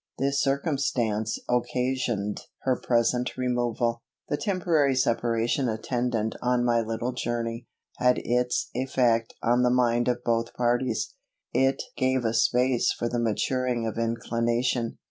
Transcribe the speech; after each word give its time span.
This 0.17 0.41
circumstance 0.41 1.37
occasioned 1.47 2.47
her 2.63 2.75
present 2.75 3.37
removal. 3.37 4.01
The 4.29 4.37
temporary 4.37 4.95
separation 4.95 5.69
attendant 5.69 6.33
on 6.41 6.65
my 6.65 6.81
little 6.81 7.11
journey, 7.11 7.67
had 7.97 8.17
its 8.25 8.71
effect 8.73 9.35
on 9.43 9.61
the 9.61 9.69
mind 9.69 10.07
of 10.07 10.23
both 10.23 10.55
parties. 10.55 11.13
It 11.53 11.83
gave 11.97 12.25
a 12.25 12.33
space 12.33 12.91
for 12.91 13.07
the 13.09 13.19
maturing 13.19 13.85
of 13.85 13.99
inclination. 13.99 14.97